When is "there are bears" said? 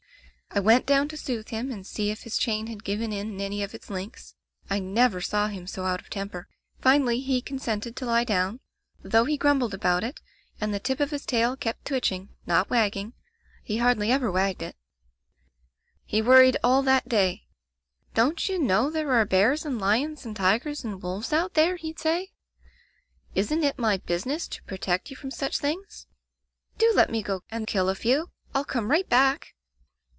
18.89-19.63